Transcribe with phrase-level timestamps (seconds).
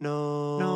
[0.00, 0.58] No.
[0.58, 0.69] No.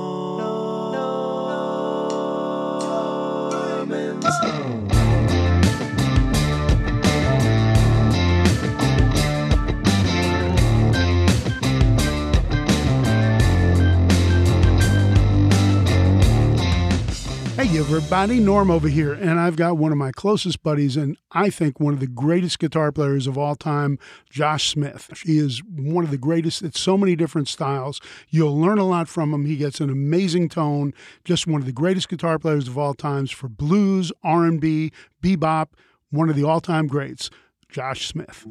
[17.77, 21.81] Everybody, Norm over here, and I've got one of my closest buddies, and I think
[21.81, 23.99] one of the greatest guitar players of all time,
[24.31, 25.11] Josh Smith.
[25.25, 28.01] He is one of the greatest at so many different styles.
[28.31, 29.45] You'll learn a lot from him.
[29.45, 30.95] He gets an amazing tone.
[31.25, 35.69] Just one of the greatest guitar players of all times for blues, R&B, bebop.
[36.11, 37.29] One of the all-time greats,
[37.69, 38.47] Josh Smith.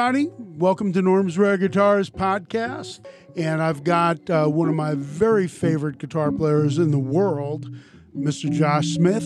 [0.00, 0.32] Everybody.
[0.38, 3.04] Welcome to Norm's Rare Guitars podcast.
[3.36, 7.68] And I've got uh, one of my very favorite guitar players in the world,
[8.16, 8.50] Mr.
[8.50, 9.24] Josh Smith.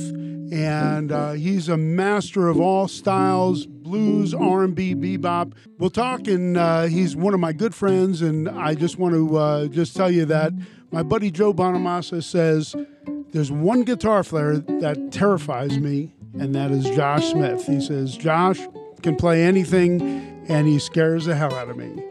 [0.53, 5.53] And uh, he's a master of all styles, blues, R&B, bebop.
[5.79, 8.21] We'll talk, and uh, he's one of my good friends.
[8.21, 10.53] And I just want to uh, just tell you that
[10.91, 12.75] my buddy Joe Bonamassa says
[13.31, 17.65] there's one guitar player that terrifies me, and that is Josh Smith.
[17.65, 18.59] He says, Josh
[19.03, 22.03] can play anything, and he scares the hell out of me.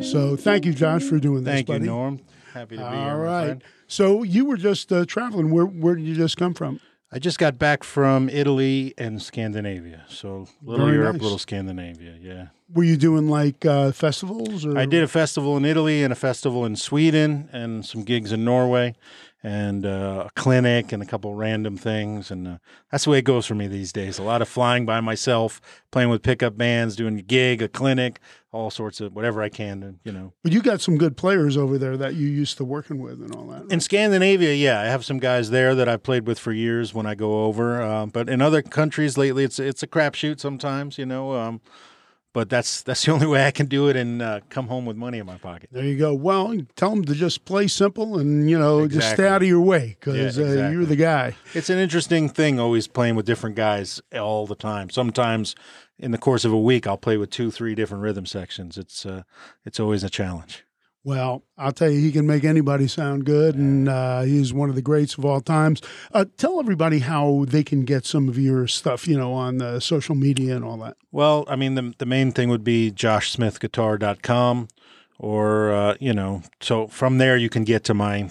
[0.00, 1.78] So thank you, Josh, for doing this, Thank you.
[1.78, 2.20] Norm.
[2.52, 3.24] Happy to be All here.
[3.24, 3.64] my friend.
[3.86, 5.50] So you were just uh, traveling.
[5.50, 6.80] Where where did you just come from?
[7.12, 10.04] I just got back from Italy and Scandinavia.
[10.08, 11.22] So little Very Europe, nice.
[11.22, 12.16] little Scandinavia.
[12.20, 12.46] Yeah.
[12.72, 14.66] Were you doing like uh, festivals?
[14.66, 14.76] Or?
[14.76, 18.44] I did a festival in Italy and a festival in Sweden and some gigs in
[18.44, 18.94] Norway
[19.44, 22.30] and uh, a clinic and a couple random things.
[22.30, 22.58] And uh,
[22.90, 24.18] that's the way it goes for me these days.
[24.18, 25.60] A lot of flying by myself,
[25.90, 28.20] playing with pickup bands, doing a gig, a clinic,
[28.52, 31.58] all sorts of whatever I can to, you know, But you got some good players
[31.58, 33.70] over there that you used to working with and all that.
[33.70, 37.04] In Scandinavia, yeah, I have some guys there that I've played with for years when
[37.04, 37.82] I go over.
[37.82, 41.34] Uh, but in other countries lately, it's it's a crapshoot sometimes, you know.
[41.34, 41.60] Um,
[42.34, 44.96] but that's that's the only way I can do it and uh, come home with
[44.96, 45.70] money in my pocket.
[45.72, 46.12] There you go.
[46.12, 49.62] Well, tell them to just play simple and you know just stay out of your
[49.62, 51.36] way because Yeah, uh, you're the guy.
[51.54, 54.90] It's an interesting thing always playing with different guys all the time.
[54.90, 55.54] Sometimes
[55.98, 58.76] in the course of a week, I'll play with two, three different rhythm sections.
[58.76, 59.22] It's uh,
[59.64, 60.64] it's always a challenge.
[61.04, 64.74] Well, I'll tell you, he can make anybody sound good, and uh, he's one of
[64.74, 65.82] the greats of all times.
[66.12, 69.80] Uh, tell everybody how they can get some of your stuff, you know, on the
[69.80, 70.96] social media and all that.
[71.12, 74.68] Well, I mean, the the main thing would be joshsmithguitar.com
[75.18, 78.30] or, uh, you know, so from there you can get to my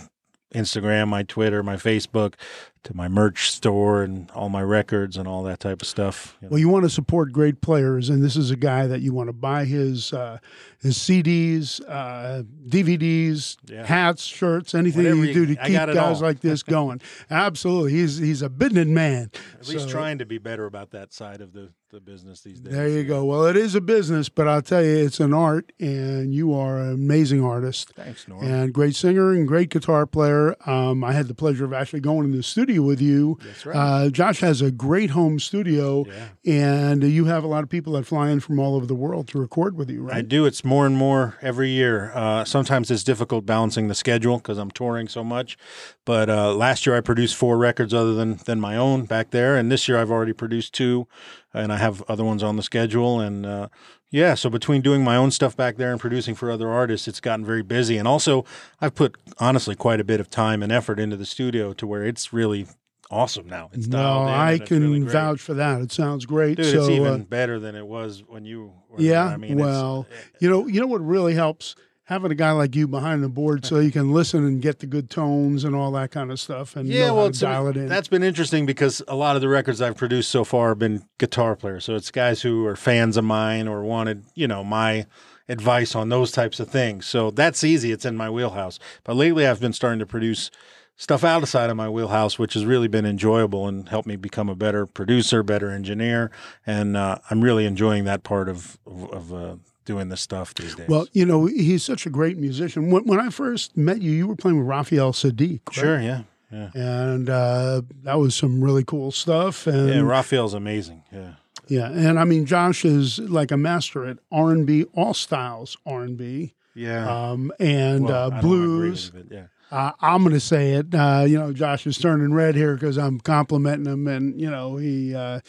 [0.53, 2.35] Instagram, my Twitter, my Facebook,
[2.83, 6.37] to my merch store and all my records and all that type of stuff.
[6.41, 6.51] you know.
[6.51, 9.29] Well, you want to support great players, and this is a guy that you want
[9.29, 10.39] to buy his uh,
[10.81, 13.85] his CDs, uh, DVDs, Yeah.
[13.85, 16.19] hats, shirts, anything Whatever you you- do to keep guys all.
[16.21, 16.99] like this going.
[17.29, 19.31] Absolutely, he's he's a business man.
[19.59, 22.73] At least trying to be better about that side of the, the business these days.
[22.73, 23.23] There you go.
[23.23, 26.79] Well, it is a business, but I'll tell you, it's an art, and you are
[26.79, 27.93] an amazing artist.
[27.95, 28.43] Thanks, Norm.
[28.45, 30.55] and great singer and great guitar player.
[30.69, 33.37] Um, I had the pleasure of actually going in the studio with you.
[33.43, 33.75] That's right.
[33.75, 36.91] Uh, Josh has a great home studio, Yeah.
[36.91, 39.27] and you have a lot of people that fly in from all over the world
[39.29, 40.17] to record with you, right?
[40.17, 40.45] I do.
[40.45, 42.11] It's more and more every year.
[42.15, 45.57] Uh, sometimes it's difficult balancing the schedule because I'm touring so much.
[46.05, 49.55] But uh, last year I produced four records other than than my own back there,
[49.55, 51.07] and this year I've already produced two,
[51.53, 53.19] and I have other ones on the schedule.
[53.19, 53.67] And uh,
[54.13, 57.19] yeah, so between doing my own stuff back there and producing for other artists, it's
[57.19, 57.97] gotten very busy.
[57.97, 58.45] And also,
[58.79, 62.05] I've put honestly quite a bit of time and effort into the studio to where
[62.05, 62.67] it's really
[63.09, 63.71] awesome now.
[63.73, 65.81] It's no, in I it's can really vouch for that.
[65.81, 66.57] It sounds great.
[66.57, 69.07] Dude, so, it's even uh, better than it was when you were there.
[69.07, 69.25] yeah.
[69.25, 70.05] I mean, it's- well,
[70.39, 73.65] you know, you know what really helps having a guy like you behind the board,
[73.65, 76.75] so you can listen and get the good tones and all that kind of stuff,
[76.75, 77.87] and yeah, well, dial it in.
[77.87, 81.05] that's been interesting because a lot of the records I've produced so far have been
[81.17, 81.85] guitar players.
[81.85, 85.05] So it's guys who are fans of mine or wanted, you know, my
[85.49, 87.05] advice on those types of things.
[87.05, 87.91] So that's easy.
[87.91, 88.79] It's in my wheelhouse.
[89.03, 90.49] But lately I've been starting to produce
[90.95, 94.55] stuff outside of my wheelhouse, which has really been enjoyable and helped me become a
[94.55, 96.31] better producer, better engineer.
[96.65, 99.55] And uh, I'm really enjoying that part of, of, of uh,
[99.85, 100.87] doing this stuff these days.
[100.87, 102.89] Well, you know, he's such a great musician.
[102.89, 105.61] When, when I first met you, you were playing with Raphael Saadiq.
[105.67, 105.75] right?
[105.75, 109.67] sure, yeah, yeah, And uh, that was some really cool stuff.
[109.67, 110.01] And yeah.
[110.01, 111.03] Raphael's amazing.
[111.11, 111.33] Yeah,
[111.67, 115.77] Yeah, and I mean, Josh is like a master at R and B, all styles
[115.85, 117.31] R and B, yeah.
[117.31, 119.11] um, and Well, uh, I don't agree blues.
[119.15, 119.43] it, yeah.
[119.71, 120.93] Uh, I'm going to say it.
[120.93, 124.75] Uh, you know, Josh is turning red here because I'm complimenting him, and you know
[124.75, 125.39] he uh,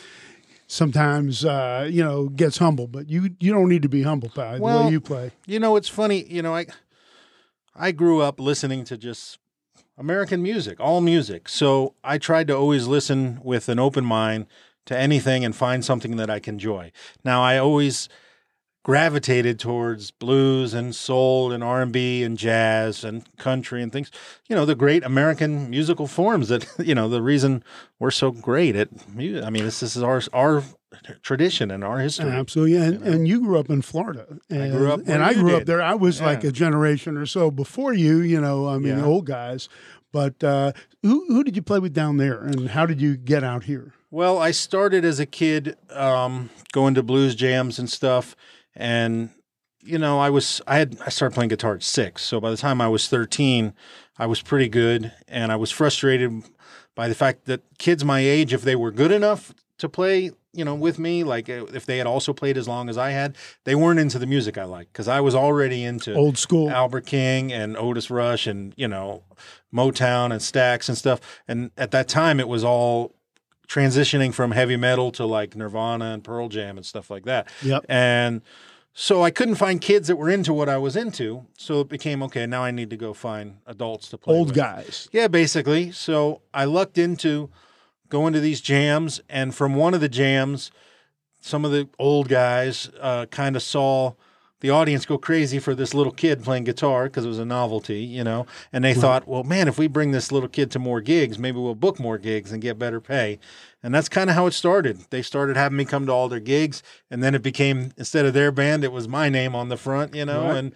[0.67, 4.57] sometimes uh, you know gets humble, but you you don't need to be humble by
[4.57, 5.31] the Well, way you play.
[5.47, 6.25] You know, it's funny.
[6.25, 6.67] You know, I
[7.75, 9.39] I grew up listening to just
[9.97, 11.49] American music, all music.
[11.49, 14.47] So I tried to always listen with an open mind
[14.87, 16.93] to anything and find something that I can enjoy.
[17.25, 18.09] Now I always
[18.85, 24.11] gravitated towards blues and soul and R&B and jazz and country and things.
[24.49, 27.65] You know, the great American musical forms that you know, the reason
[27.99, 30.63] we're so great at mu- I mean, this, this is our our
[31.23, 32.31] tradition and our history.
[32.31, 35.65] Absolutely, and and you grew up in Florida, and, grew up and I grew up
[35.65, 35.83] there.
[35.83, 38.21] I was like a generation or so before you.
[38.21, 39.05] You know, I mean, Yeah.
[39.05, 39.69] old guys.
[40.13, 40.73] But uh,
[41.03, 43.95] who who did you play with down there, and how did you get out here?
[44.13, 48.37] Well, I started as a kid um, going to blues jams and stuff,
[48.77, 49.31] and
[49.83, 52.57] you know, I was I had I started playing guitar at six, so by the
[52.57, 53.75] time I was thirteen,
[54.19, 56.45] I was pretty good, and I was frustrated
[56.95, 60.65] by the fact that kids my age, if they were good enough to play, you
[60.65, 63.37] know, with me, like uh, if they had also played as long as I had,
[63.65, 66.71] they weren't into the music I liked because I was already into Old school.
[66.71, 69.23] Albert King and Otis Rush and you know
[69.75, 71.21] Motown and Stax and stuff.
[71.49, 73.14] And at that time, it was all
[73.69, 77.49] transitioning from heavy metal to like Nirvana and Pearl Jam and stuff like that.
[77.63, 77.87] Yep.
[77.89, 78.43] And
[78.93, 81.47] so I couldn't find kids that were into what I was into.
[81.57, 82.47] So it became okay.
[82.47, 84.35] Now I need to go find adults to play.
[84.35, 84.57] Old with.
[84.57, 85.09] guys.
[85.13, 85.91] Yeah, basically.
[85.91, 87.51] So I lucked into
[88.09, 90.71] going to these jams, and from one of the jams,
[91.41, 94.13] some of the old guys uh, kind of saw
[94.65, 97.99] the audience go crazy for this little kid playing guitar because it was a novelty,
[97.99, 98.47] you know.
[98.73, 101.59] And they thought, well, man, if we bring this little kid to more gigs, maybe
[101.59, 103.39] we'll book more gigs and get better pay.
[103.83, 105.01] And that's kind of how it started.
[105.11, 108.33] They started having me come to all their gigs, and then it became instead of
[108.33, 110.47] their band, it was my name on the front, you know.
[110.47, 110.57] Right.
[110.57, 110.75] And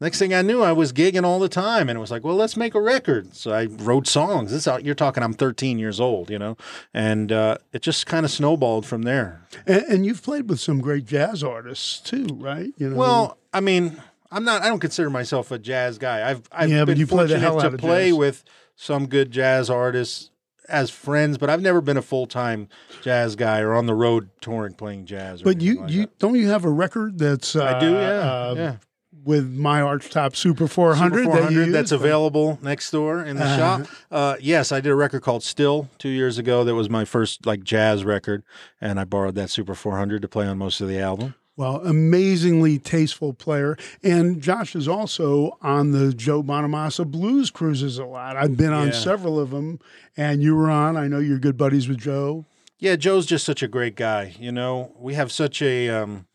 [0.00, 2.36] next thing I knew, I was gigging all the time, and it was like, well,
[2.36, 3.34] let's make a record.
[3.34, 4.50] So I wrote songs.
[4.52, 6.56] This out you're talking, I'm 13 years old, you know,
[6.94, 9.42] and uh, it just kind of snowballed from there.
[9.66, 12.72] And, and you've played with some great jazz artists too, right?
[12.76, 12.96] You know.
[12.96, 14.00] Well, I mean,
[14.30, 14.62] I'm not.
[14.62, 16.28] I don't consider myself a jazz guy.
[16.28, 18.14] I've I've Yeah, been play fortunate out to play jazz.
[18.18, 18.44] with
[18.74, 20.30] some good jazz artists
[20.68, 22.68] as friends, but I've never been a full time
[23.00, 25.40] jazz guy or on the road touring playing jazz.
[25.42, 26.18] Or but you like you that.
[26.18, 28.76] don't you have a record that's uh, I do, yeah, uh, yeah.
[29.24, 33.56] With my Archtop Super 400, Super that that's available next door in the Uh-huh.
[33.84, 33.86] shop.
[34.10, 36.62] Uh, yes, I did a record called Still two years ago.
[36.64, 38.42] That was my first like jazz record,
[38.80, 41.34] and I borrowed that Super 400 to play on most of the album.
[41.58, 43.78] Well, amazingly tasteful player.
[44.02, 48.36] And Josh is also on the Joe Bonamassa blues cruises a lot.
[48.36, 48.92] I've been on Yeah.
[48.92, 49.80] several of them,
[50.18, 50.98] and you were on.
[50.98, 52.44] I know you're good buddies with Joe.
[52.78, 54.34] Yeah, Joe's just such a great guy.
[54.38, 56.26] You know, we have such a um,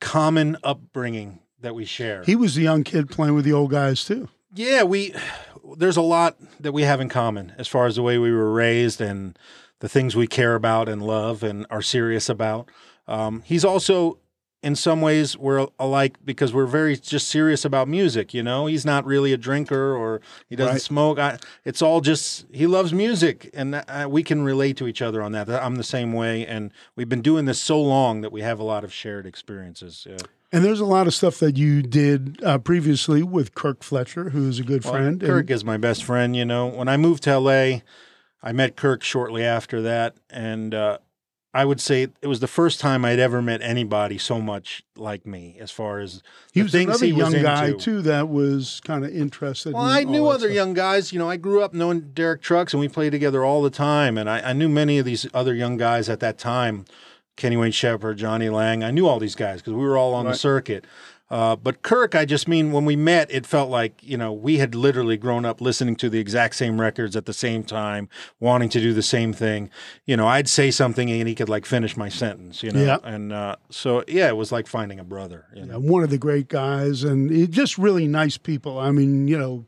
[0.00, 2.22] common upbringing that we share.
[2.24, 4.28] He was the young kid playing with the old guys too.
[4.54, 5.14] yeah, we
[5.76, 8.52] there's a lot that we have in common as far as the way we were
[8.52, 9.38] raised and
[9.78, 12.68] the things we care about and love and are serious about.
[13.06, 14.18] Um, he's also
[14.62, 18.34] in some ways we're alike because we're very just serious about music.
[18.34, 20.82] You know, he's not really a drinker or he doesn't Right.
[20.82, 21.18] smoke.
[21.18, 25.22] I, it's all just he loves music, and uh, we can relate to each other
[25.22, 25.48] on that.
[25.48, 28.64] I'm the same way, and we've been doing this so long that we have a
[28.64, 30.06] lot of shared experiences.
[30.08, 30.16] Yeah.
[30.52, 34.58] And there's a lot of stuff that you did uh, previously with Kirk Fletcher, who's
[34.58, 35.20] a good Well, friend.
[35.20, 36.34] Kirk and, is my best friend.
[36.34, 37.80] You know, when I moved to LA,
[38.42, 40.98] I met Kirk shortly after that, and uh,
[41.54, 45.26] I would say it was the first time I'd ever met anybody so much like
[45.26, 47.78] me, as far as he was things another he was young guy into.
[47.78, 49.72] too that was kind of interested.
[49.74, 50.54] Well, in I knew other stuff.
[50.54, 51.12] young guys.
[51.12, 54.18] You know, I grew up knowing Derek Trucks, and we played together all the time.
[54.18, 56.86] And I, I knew many of these other young guys at that time
[57.40, 58.84] Kenny Wayne Shepherd, Jonny Lang.
[58.84, 60.84] I knew all these guys because we were all on the circuit.
[61.30, 64.58] Uh, but Kirk, I just mean when we met, it felt like you know we
[64.58, 68.08] had literally grown up listening to the exact same records at the same time,
[68.40, 69.70] wanting to do the same thing.
[70.06, 72.62] You know, I'd say something and he could like finish my sentence.
[72.64, 72.98] You know, Yeah.
[73.04, 75.46] and uh, so yeah, it was like finding a brother.
[75.54, 78.78] You know, Yeah, one of the great guys, and just really nice people.
[78.78, 79.66] I mean, you know,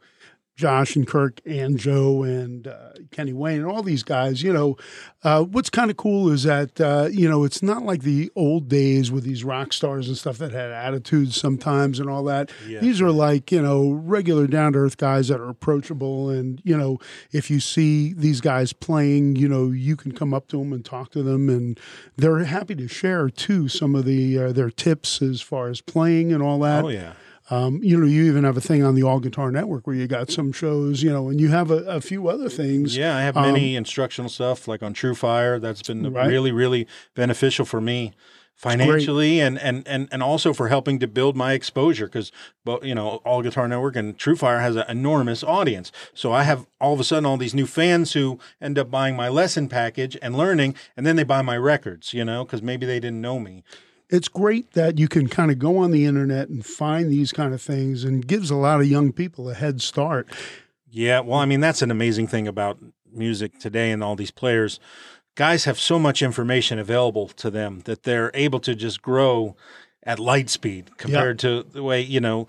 [0.54, 4.76] Josh and Kirk and Joe and uh, Kenny Wayne and all these guys, you know,
[5.24, 8.68] uh, what's kind of cool is that, uh, you know, it's not like the old
[8.68, 12.50] days with these rock stars and stuff that had attitudes sometimes and all that.
[12.68, 12.80] Yeah.
[12.80, 16.28] These are like, you know, regular down to earth guys that are approachable.
[16.28, 16.98] And, you know,
[17.32, 20.84] if you see these guys playing, you know, you can come up to them and
[20.84, 21.48] talk to them.
[21.48, 21.80] And
[22.16, 26.32] they're happy to share, too, some of the uh, their tips as far as playing
[26.32, 26.84] and all that.
[26.84, 27.14] Oh yeah.
[27.50, 30.06] Um, you know, you even have a thing on the All Guitar Network where you
[30.06, 32.96] got some shows, you know, and you have a, a few other things.
[32.96, 35.60] Yeah, I have many instructional stuff like on TrueFire.
[35.60, 36.28] That's been Um, Right.
[36.28, 38.12] really, really beneficial for me
[38.54, 42.30] financially and, and, and, and also for helping to build my exposure because,
[42.82, 45.90] you know, All Guitar Network and TrueFire has an enormous audience.
[46.14, 49.16] So I have all of a sudden all these new fans who end up buying
[49.16, 52.86] my lesson package and learning, and then they buy my records, you know, because maybe
[52.86, 53.64] they didn't know me.
[54.12, 57.54] It's great that you can kind of go on the internet and find these kind
[57.54, 60.28] of things and gives a lot of young people a head start.
[60.90, 62.78] Yeah, well, I mean, that's an amazing thing about
[63.10, 64.78] music today and all these players.
[65.34, 69.56] Guys have so much information available to them that they're able to just grow
[70.02, 72.46] at light speed compared to the way, you know,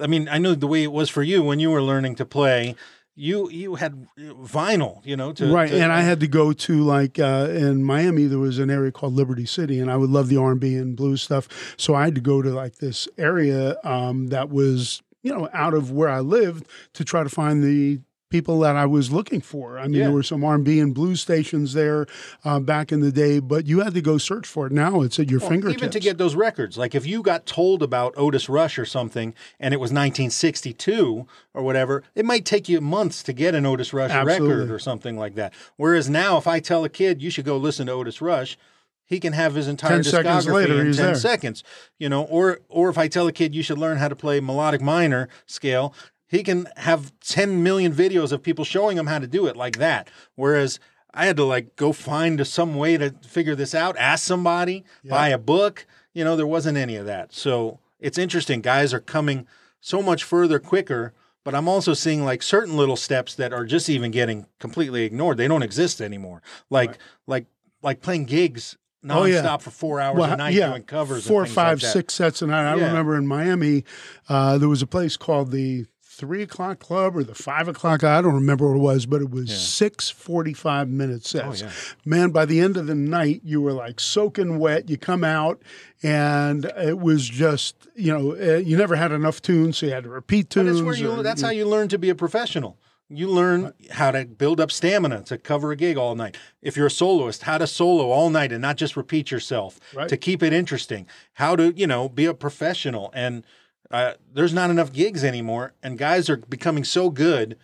[0.00, 2.24] I mean, I know the way it was for you when you were learning to
[2.24, 2.76] play.
[3.20, 5.68] You you had vinyl, you know, to right.
[5.68, 8.90] to- and I had to go to like uh, in Miami, there was an area
[8.90, 11.74] called Liberty City, and I would love the R&B and blues stuff.
[11.76, 15.74] So I had to go to like this area um, that was, you know, out
[15.74, 18.00] of where I lived to try to find the
[18.30, 19.76] people that I was looking for.
[19.78, 20.04] I mean, Yeah.
[20.04, 22.06] there were some R&B and blues stations there
[22.44, 24.72] uh, back in the day, but you had to go search for it.
[24.72, 25.82] Now it's at your Well, fingertips.
[25.82, 29.34] Even to get those records, like if you got told about Otis Rush or something,
[29.58, 33.92] and it was 1962 or whatever, it might take you months to get an Otis
[33.92, 35.52] Rush record or something like that.
[35.76, 38.56] Whereas now, if I tell a kid you should go listen to Otis Rush,
[39.04, 41.14] he can have his entire 10 seconds discography later, in 10 there.
[41.16, 41.64] seconds.
[41.98, 44.38] You know, or or if I tell a kid you should learn how to play
[44.38, 45.92] melodic minor scale,
[46.30, 49.78] he can have 10 million videos of people showing him how to do it like
[49.78, 50.08] that.
[50.36, 50.78] Whereas
[51.12, 55.28] I had to like go find some way to figure this out, ask somebody, buy
[55.28, 55.86] a book.
[56.14, 57.32] You know, there wasn't any of that.
[57.34, 58.60] So it's interesting.
[58.60, 59.46] Guys are coming
[59.80, 61.12] so much further quicker,
[61.44, 65.36] but I'm also seeing like certain little steps that are just even getting completely ignored.
[65.36, 66.42] They don't exist anymore.
[66.70, 66.96] Like
[67.26, 67.46] like
[67.82, 69.56] like playing gigs nonstop Oh, yeah.
[69.56, 71.26] for four hours Well, a night yeah, doing covers.
[71.26, 71.92] four, five, like that.
[71.92, 72.70] six sets a night.
[72.70, 72.86] I Yeah.
[72.88, 73.84] remember in Miami,
[74.28, 75.86] uh, there was a place called the
[76.20, 78.04] three o'clock club or the five o'clock.
[78.04, 81.62] I don't remember what it was, but it was six 45 minute sets.
[81.62, 81.72] Oh, yeah.
[82.04, 84.90] Man, by the end of the night, you were like soaking wet.
[84.90, 85.62] You come out,
[86.02, 90.04] and it was just, you know, uh, you never had enough tunes, so you had
[90.04, 90.82] to repeat tunes.
[90.82, 92.78] where you, or- that's how you learn to be a professional.
[93.12, 96.36] You learn how to build up stamina to cover a gig all night.
[96.62, 100.08] If you're a soloist, how to solo all night and not just repeat yourself Right.
[100.08, 101.08] to keep it interesting.
[101.32, 103.10] How to, you know, be a professional.
[103.12, 103.44] And
[103.90, 107.56] uh, there's not enough gigs anymore, and guys are becoming so good,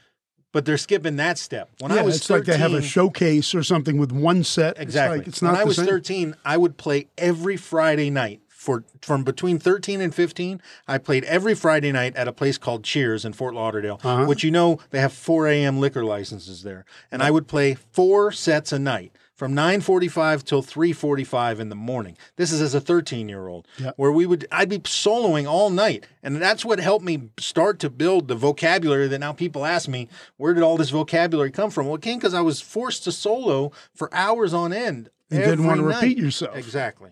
[0.53, 1.71] but they're skipping that step.
[1.81, 4.43] When yeah, I was it's like they have a 13 showcase or something with one
[4.43, 4.79] set.
[4.79, 5.19] Exactly.
[5.19, 5.87] It's, like, it's not when I was same.
[5.87, 8.41] 13, I would play every Friday night.
[8.49, 12.83] For from between 13 and 15, I played every Friday night at a place called
[12.83, 14.25] Cheers in Fort Lauderdale, Uh-huh.
[14.25, 15.79] which you know they have 4 a.m.
[15.79, 21.61] liquor licenses there, and I would play four sets a night from 9:45 till 3:45
[21.61, 22.17] in the morning.
[22.37, 23.93] This is as a 13 year old, Yeah.
[23.97, 27.91] where we would I'd be soloing all night, and that's what helped me start to
[27.91, 31.87] build the vocabulary that now people ask me, where did all this vocabulary come from?
[31.87, 35.11] Well, it came because I was forced to solo for hours on end.
[35.31, 36.57] You didn't want to every repeat yourself.
[36.57, 37.11] Exactly.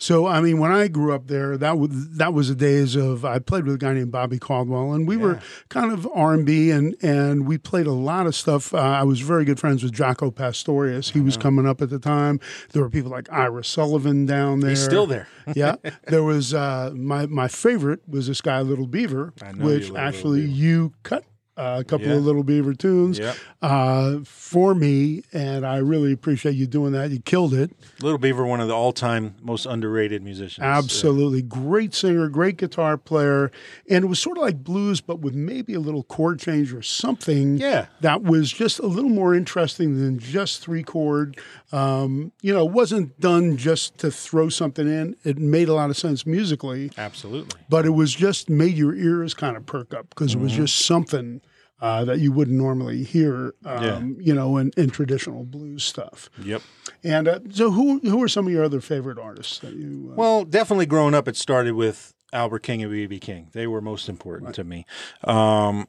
[0.00, 3.24] So I mean, when I grew up there, that was that was the days of
[3.24, 5.40] I played with a guy named Bobby Caldwell, and we were
[5.70, 8.72] kind of R and B, and and we played a lot of stuff.
[8.72, 11.10] Uh, I was very good friends with Jaco Pastorius.
[11.10, 11.42] He was Uh-huh.
[11.42, 12.38] coming up at the time.
[12.72, 14.70] There were people like Ira Sullivan down there.
[14.70, 15.26] He's still there.
[15.56, 15.74] yeah,
[16.06, 20.40] there was uh, my my favorite was this guy Little Beaver, you, which Little actually
[20.42, 20.52] Beaver.
[20.52, 21.24] you cut.
[21.58, 22.14] Uh, a couple Yeah.
[22.14, 23.36] of Little Beaver tunes Yep.
[23.62, 27.10] uh, for me, and I really appreciate you doing that.
[27.10, 27.72] You killed it.
[28.00, 30.62] Little Beaver, one of the all-time most underrated musicians.
[30.64, 31.42] Absolutely.
[31.42, 33.50] Great singer, great guitar player.
[33.90, 36.80] And it was sort of like blues, but with maybe a little chord change or
[36.82, 37.86] something Yeah.
[38.02, 41.38] that was just a little more interesting than just three chord.
[41.72, 45.16] Um, you know, it wasn't done just to throw something in.
[45.24, 47.58] It made a lot of sense musically, Absolutely.
[47.68, 50.62] but it was just made your ears kind of perk up because it was Mm-hmm.
[50.62, 51.40] just something.
[51.80, 54.00] Uh, that you wouldn't normally hear, um, Yeah.
[54.18, 56.28] you know, in, in traditional blues stuff.
[56.42, 56.60] Yep.
[57.04, 60.08] And uh, so, who who are some of your other favorite artists that you?
[60.10, 63.20] Uh, Well, definitely growing up, it started with Albert King and B.B.
[63.20, 63.50] King.
[63.52, 64.86] They were most important to me.
[65.22, 65.86] Um,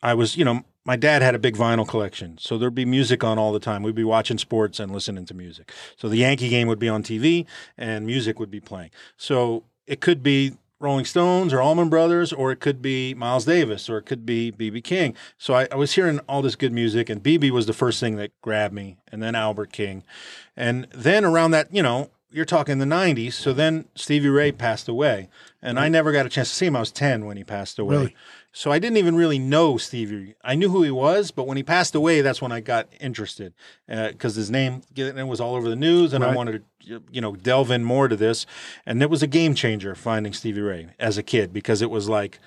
[0.00, 3.24] I was, you know, my dad had a big vinyl collection, so there'd be music
[3.24, 3.82] on all the time.
[3.82, 5.72] We'd be watching sports and listening to music.
[5.96, 8.90] So the Yankee game would be on TV and music would be playing.
[9.16, 13.90] So it could be Rolling Stones or Allman Brothers, or it could be Miles Davis,
[13.90, 15.14] or it could be BB King.
[15.36, 18.16] So I, I was hearing all this good music, and BB was the first thing
[18.16, 20.04] that grabbed me, and then Albert King,
[20.56, 23.32] and then around that, you know, you're talking the '90s.
[23.32, 25.28] So then Stevie Ray passed away,
[25.62, 26.76] and I never got a chance to see him.
[26.76, 27.96] I was 10 when he passed away.
[27.96, 28.16] Really?
[28.52, 30.34] So I didn't even really know Stevie.
[30.42, 33.52] I knew who he was, but when he passed away, that's when I got interested
[33.88, 37.36] uh, because his name was all over the news, and I wanted to, you know,
[37.36, 38.46] delve in more to this.
[38.86, 42.08] And it was a game changer finding Stevie Ray as a kid because it was
[42.08, 42.40] like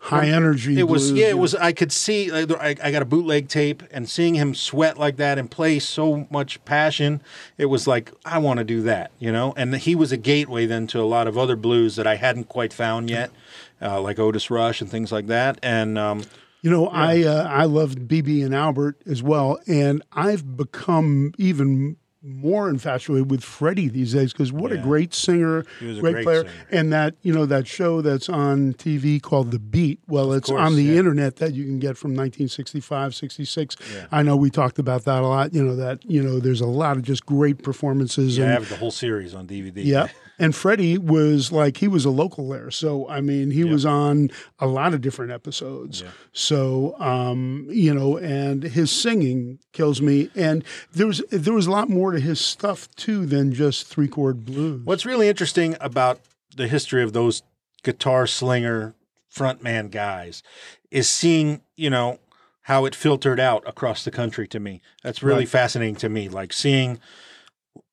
[0.00, 0.78] High energy.
[0.78, 1.56] it was yeah, it was.
[1.56, 2.30] I could see.
[2.30, 2.42] I,
[2.82, 6.64] I got a bootleg tape, and seeing him sweat like that and play so much
[6.64, 7.20] passion,
[7.56, 9.54] it was like I want to do that, you know.
[9.56, 12.48] And he was a gateway then to a lot of other blues that I hadn't
[12.48, 13.32] quite found yet,
[13.82, 15.58] uh, like Otis Rush and things like that.
[15.62, 16.22] And um,
[16.62, 21.96] You know, I uh, I loved BB and Albert as well, and I've become even
[22.20, 26.12] more infatuated with Freddie these days because what a great singer, He was a great,
[26.14, 26.52] great player, singer.
[26.72, 30.00] and that you know that show that's on TV called The Beat.
[30.08, 30.98] Well, it's course, on the yeah.
[30.98, 33.76] internet that you can get from 1965, 66.
[33.94, 34.06] Yeah.
[34.10, 35.54] I know we talked about that a lot.
[35.54, 38.68] You know that you know there's a lot of just great performances yeah, I have
[38.68, 39.84] the whole series on DVD.
[39.84, 40.08] yeah.
[40.38, 44.30] And Freddie was like he was a local there, so I mean he was on
[44.60, 46.02] a lot of different episodes.
[46.02, 46.10] Yeah.
[46.32, 50.30] So um, you know, and his singing kills me.
[50.36, 54.08] And there was there was a lot more to his stuff too than just three
[54.08, 54.82] chord blues.
[54.84, 56.20] What's really interesting about
[56.56, 57.42] the history of those
[57.82, 58.94] guitar slinger
[59.34, 60.42] frontman guys
[60.90, 62.18] is seeing, you know,
[62.62, 64.80] how it filtered out across the country to me.
[65.02, 65.48] That's really Right.
[65.48, 66.28] fascinating to me.
[66.28, 66.98] Like seeing,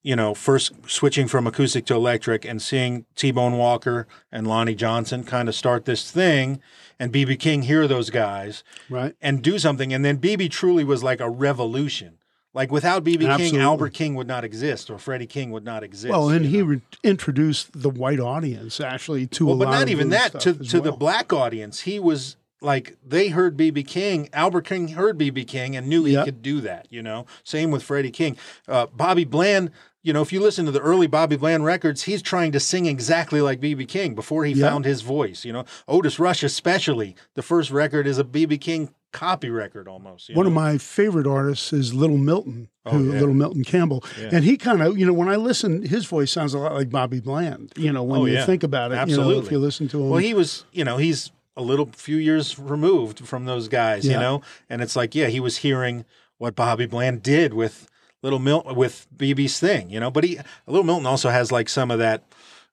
[0.05, 4.75] you know, first switching from acoustic to electric and seeing T Bone Walker and Lonnie
[4.75, 6.61] Johnson kind of start this thing
[6.99, 9.15] and BB King hear those guys right?
[9.19, 9.91] and do something.
[9.91, 12.19] And then BB truly was like a revolution.
[12.53, 16.11] Like without BB King, Albert King would not exist or Freddie King would not exist.
[16.11, 19.83] Well, and he re- introduced the white audience actually to well, a but lot not
[19.83, 21.81] of even that to to the black audience.
[21.81, 24.29] He was like they heard BB King.
[24.33, 26.25] Albert King heard BB King and knew he Yep.
[26.25, 26.87] could do that.
[26.91, 28.37] You know, same with Freddie King.
[28.67, 29.71] Uh, Bobby Bland.
[30.05, 32.85] You know, if you listen to the early Bobby Bland records, he's trying to sing
[32.85, 34.69] exactly like BB King before he Yep.
[34.69, 35.43] found his voice.
[35.43, 37.15] You know, Otis Rush especially.
[37.33, 40.29] The first record is a BB King copy record almost.
[40.29, 43.19] you One of my favorite artists is Little Milton, Oh, who yeah.
[43.19, 44.29] Little Milton Campbell, Yeah.
[44.33, 46.91] and he kind of, you know, when I listen, his voice sounds a lot like
[46.91, 47.71] Bobby Bland.
[47.75, 48.45] You know, when Oh, you yeah.
[48.45, 50.09] think about it, you know, if you listen to him.
[50.09, 54.11] Well, he was, you know, he's a little few years removed from those guys, you
[54.19, 56.05] know, and it's like, yeah, he was hearing
[56.37, 57.87] what Bobby Bland did with
[58.21, 60.09] Little Milton with BB's thing, you know.
[60.11, 62.23] But he, Little Milton also has like some of that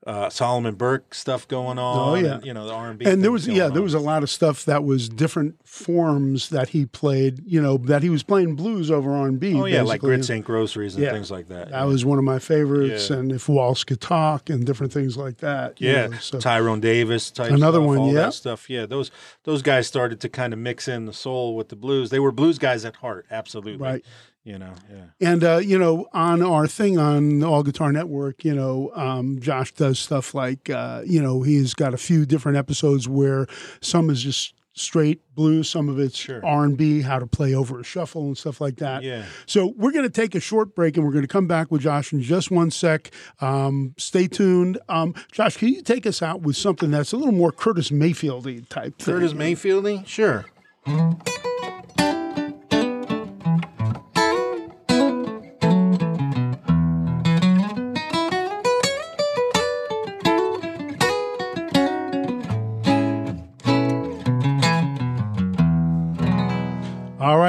[0.07, 2.09] uh, Solomon Burke stuff going on.
[2.09, 2.35] Oh, yeah.
[2.37, 3.05] and, you know the R and B.
[3.05, 6.71] and there was yeah there was a lot of stuff that was different forms that
[6.71, 10.01] he played you know that he was playing blues over r&b Oh yeah, like.
[10.01, 11.13] Grits Ain't Groceries and Yeah.
[11.13, 11.71] things like that.
[11.71, 13.19] that was one of my favorites Yeah.
[13.19, 16.81] and if walls could talk and different things like that you Yeah, know, so- Tyrone
[16.81, 18.23] Davis type Another stuff, one, all yeah.
[18.23, 18.69] that stuff.
[18.69, 19.11] Yeah, those
[19.45, 22.11] those guys started to kind of mix in the soul with the blues.
[22.11, 23.77] They were blues guys at heart, absolutely.
[23.77, 24.05] Right.
[24.45, 25.05] You know, yeah.
[25.31, 29.39] And uh, you know, on our thing on the All Guitar Network, you know, um,
[29.41, 33.47] Josh does stuff like, uh, you know, he's got a few different episodes where
[33.81, 36.45] some is just straight blues, some of it's Sure.
[36.45, 39.03] R and B, how to play over a shuffle and stuff like that.
[39.03, 39.27] Yeah.
[39.47, 41.83] So we're going to take a short break, and we're going to come back with
[41.83, 43.11] Josh in just one sec.
[43.41, 45.57] Um, stay tuned, um, Josh.
[45.57, 48.99] Can you take us out with something that's a little more Curtis Mayfieldy type?
[48.99, 49.15] thing?
[49.15, 50.05] Curtis Mayfieldy?
[50.07, 50.47] Sure.
[50.87, 51.21] All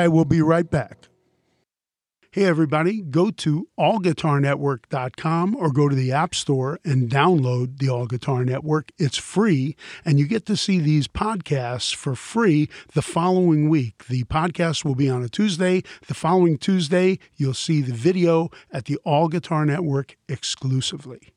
[0.08, 1.08] we'll be right back.
[2.34, 8.08] Hey, everybody, go to allguitarnetwork.com or go to the App Store and download the All
[8.08, 8.92] Guitar Network.
[8.98, 14.06] It's free, and you get to see these podcasts for free the following week.
[14.08, 15.84] The podcast will be on a Tuesday.
[16.08, 21.36] The following Tuesday, you'll see the video at the All Guitar Network exclusively.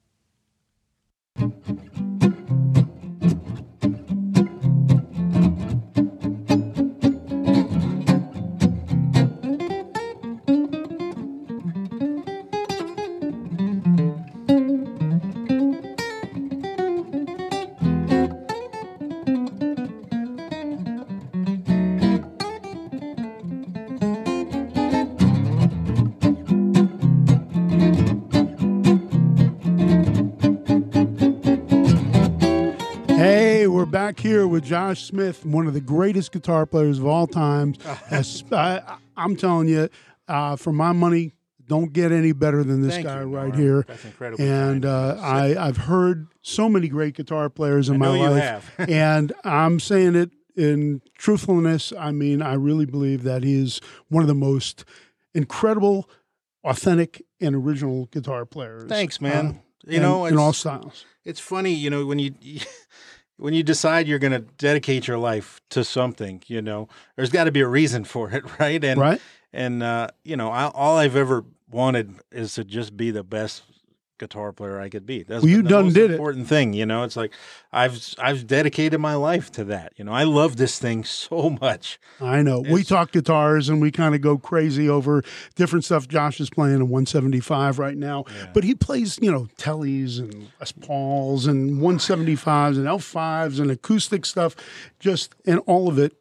[34.57, 37.77] With Josh Smith, one of the greatest guitar players of all times.
[38.51, 38.81] I,
[39.15, 39.91] I'm telling you,
[40.29, 41.33] uh, for my money,
[41.69, 43.61] don't get any better than this Thank guy you, right Norm.
[43.61, 43.85] here.
[43.87, 45.19] That's incredibly And uh.
[45.21, 50.31] I, I've heard so many great guitar players in my life, and I'm saying it
[50.57, 51.93] in truthfulness.
[51.99, 54.87] I mean, I really believe that he is one of the most
[55.35, 56.09] incredible,
[56.65, 58.89] authentic, and original guitar players.
[58.89, 59.47] Thanks, man.
[59.47, 59.53] uh,
[59.87, 61.05] you and- know, in all styles.
[61.27, 62.33] it's funny, you know, when you
[63.37, 67.45] when you decide you're going to dedicate your life to something, you know, there's got
[67.45, 68.83] to be a reason for it, right?
[68.83, 69.21] And right?
[69.53, 73.65] and uh, you know, I, all I've ever wanted is to just be the best
[74.19, 75.23] guitar player I could be.
[75.23, 76.15] That's Well, you the done most did it.
[76.15, 77.03] important thing, you know.
[77.03, 77.33] It's like
[77.73, 79.93] I've I've dedicated my life to that.
[79.97, 81.99] You know, I love this thing so much.
[82.21, 82.61] I know.
[82.61, 85.23] we talk guitars and we kind of go crazy over
[85.55, 86.09] different stuff.
[86.09, 88.25] Josh is playing a 175 right now,
[88.55, 94.25] but he plays, you know, Tellys and Les Pauls and 175s and L5s and acoustic
[94.25, 94.57] stuff,
[94.99, 96.13] just and all of it.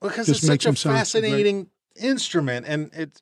[0.00, 0.98] because it's makes such a so great.
[0.98, 3.20] fascinating instrument and it's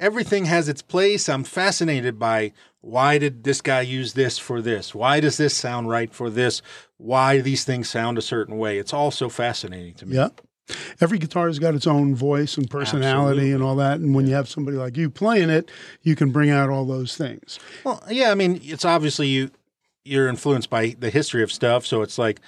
[0.00, 1.28] everything has its place.
[1.28, 4.94] I'm fascinated by why did this guy use this for this?
[4.94, 6.62] Why does this sound right for this?
[6.96, 8.78] Why do these things sound a certain way?
[8.78, 10.16] It's all so fascinating to me.
[10.16, 10.30] Yeah.
[11.00, 14.00] Every guitar has got its own voice and personality and all that.
[14.00, 15.70] And when you have somebody like you playing it,
[16.02, 17.58] you can bring out all those things.
[17.84, 19.50] well yeah i mean it's obviously you
[20.04, 22.40] you're influenced by the history of stuff so it's like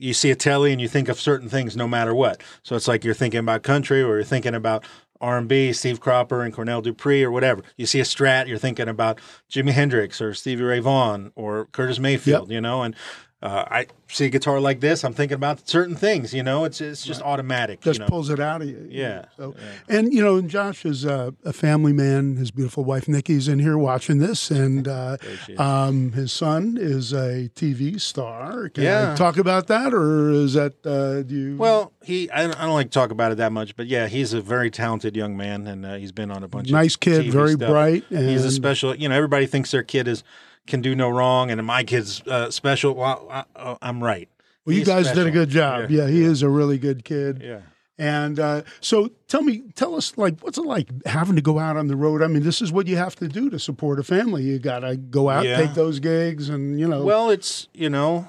[0.00, 2.42] you see a telly and you think of certain things no matter what.
[2.62, 4.82] So it's like you're thinking about country or you're thinking about
[5.20, 7.62] R&B, Steve Cropper and Cornell Dupree or whatever.
[7.76, 11.98] You see a Strat, you're thinking about Jimi Hendrix or Stevie Ray Vaughan or Curtis
[11.98, 12.94] Mayfield, you know, and
[13.42, 16.80] uh, I see a guitar like this, I'm thinking about certain things, you know, it's
[16.80, 18.08] it's just automatic, Just you know.
[18.08, 18.86] pulls it out of you.
[18.90, 19.54] Yeah, So,
[19.88, 22.36] and you know, and Josh is a, a family man.
[22.36, 25.16] His beautiful wife Nikki's in here watching this, and uh,
[25.58, 28.68] um, his son is a TV star.
[28.68, 29.14] Can I Yeah.
[29.14, 31.56] talk about that, or is that uh, do you?
[31.56, 34.06] Well, he I don't, I don't like to talk about it that much, but yeah,
[34.08, 36.96] he's a very talented young man, and uh, he's been on a bunch of nice
[36.96, 37.70] kid, TV very stuff.
[37.70, 38.04] bright.
[38.10, 38.94] And He's a special.
[38.94, 40.22] You know, everybody thinks their kid is
[40.70, 42.94] can do no wrong, and my kid's uh, special.
[42.94, 44.28] Well, I, uh, I'm right.
[44.64, 45.90] well, you He's guys did a good job.
[45.90, 47.42] Yeah, he is a really good kid.
[47.44, 47.60] Yeah.
[47.98, 51.76] And uh, so, tell me, tell us, like, what's it like having to go out
[51.76, 52.22] on the road?
[52.22, 54.42] I mean, this is what you have to do to support a family.
[54.42, 55.58] You got to go out, Yeah.
[55.58, 57.04] take those gigs, and you know.
[57.04, 58.26] Well, it's you know,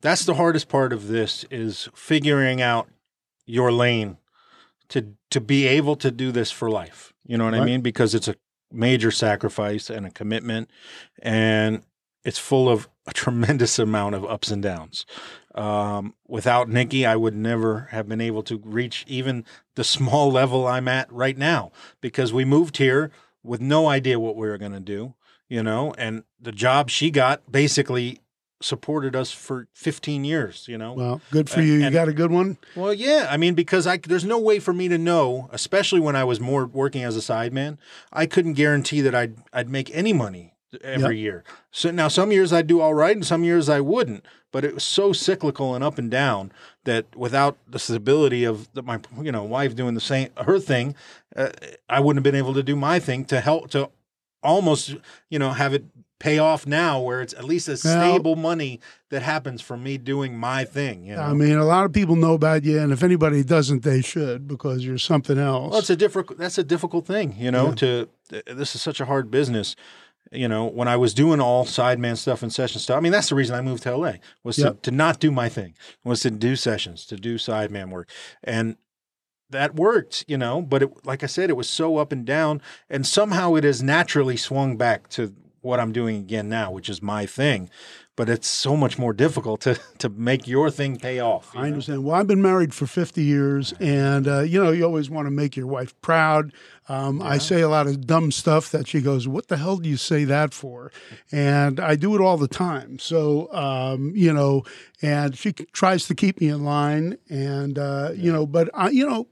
[0.00, 2.88] that's the hardest part of this is figuring out
[3.46, 4.18] your lane
[4.90, 7.12] to to be able to do this for life.
[7.26, 7.80] You know what I mean?
[7.80, 8.36] Because it's a
[8.74, 10.70] major sacrifice and a commitment,
[11.22, 11.82] and
[12.24, 15.06] it's full of a tremendous amount of ups and downs.
[15.54, 19.44] Um, without Nikki, I would never have been able to reach even
[19.76, 24.36] the small level I'm at right now because we moved here with no idea what
[24.36, 25.14] we were going to do,
[25.48, 28.20] you know, and the job she got basically
[28.60, 30.92] supported us for 15 years, you know.
[30.94, 31.74] well, good for and- you.
[31.74, 32.56] You got a good one.
[32.74, 33.26] Well, yeah.
[33.30, 36.40] I mean, because I there's no way for me to know, especially when I was
[36.40, 37.78] more working as a sideman,
[38.12, 41.44] I couldn't guarantee that I'd I'd make any money every year.
[41.70, 44.24] So now some years I'd do all right, and some years I wouldn't.
[44.52, 46.52] But it was so cyclical and up and down
[46.84, 50.94] that without the stability of the, my you know wife doing the same her thing,
[51.36, 51.50] uh,
[51.88, 53.90] I wouldn't have been able to do my thing to help to
[54.42, 54.96] almost
[55.28, 55.84] you know have it
[56.24, 60.34] pay off now where it's at least a stable money that happens from me doing
[60.38, 63.02] my thing you know I mean, a lot of people know about you, and if
[63.02, 65.70] anybody doesn't, they should because you're something else.
[65.70, 66.38] Well, it's a difficult.
[66.38, 67.72] That's a difficult thing, you know.
[67.74, 68.08] To
[68.46, 69.76] this is such a hard business.
[70.32, 73.28] You know, when I was doing all sideman stuff and session stuff, I mean, that's
[73.28, 74.82] the reason I moved to LA was Yep.
[74.82, 78.08] to, to not do my thing, was to do sessions, to do sideman work,
[78.42, 78.76] and
[79.50, 80.62] that worked, you know.
[80.62, 83.82] But it, like I said, it was so up and down, and somehow it has
[83.82, 87.70] naturally swung back to what I'm doing again now, which is my thing.
[88.16, 91.50] But it's so much more difficult to to make your thing pay off.
[91.54, 91.66] I know?
[91.68, 92.04] understand.
[92.04, 95.32] Well, I've been married for 50 years, and uh, you know, you always want to
[95.32, 96.52] make your wife proud.
[96.88, 99.88] Um, I say a lot of dumb stuff that she goes, "What the hell do
[99.88, 100.92] you say that for?"
[101.32, 103.00] And I do it all the time.
[103.00, 104.62] So, um, you know,
[105.02, 109.08] and she tries to keep me in line, and uh, you know, but I, you
[109.08, 109.26] know.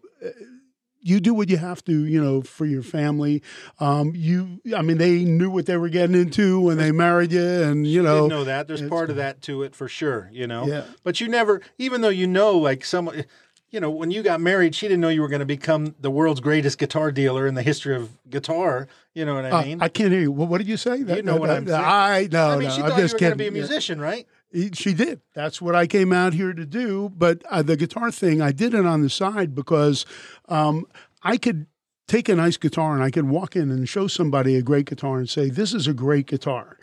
[1.03, 3.43] You do what you have to, you know, for your family.
[3.81, 7.43] Um, you, I mean, they knew what they were getting into when they married you,
[7.63, 8.69] and you know, know that.
[8.69, 10.67] There's part of that to it for sure, you know.
[10.67, 10.85] Yeah.
[11.03, 13.25] But you never, even though you know, like someone,
[13.71, 16.11] you know, when you got married, she didn't know you were going to become the
[16.11, 18.87] world's greatest guitar dealer in the history of guitar.
[19.15, 19.83] You know what I Uh, mean?
[19.83, 20.31] I can't hear you.
[20.33, 21.03] What, what did you say?
[21.03, 21.83] That- know what that- I'm saying.
[21.85, 22.75] I no, I mean, no.
[22.75, 23.53] she I'm thought you were going to be a Yeah.
[23.53, 24.27] musician, right?
[24.53, 25.21] He- She did.
[25.35, 27.11] That's what I came out here to do.
[27.17, 30.05] But uh, the guitar thing, I did it on the side because
[30.49, 30.85] um,
[31.23, 31.67] I could
[32.09, 35.19] take a nice guitar and I could walk in and show somebody a great guitar
[35.19, 36.79] and say, "This is a great guitar."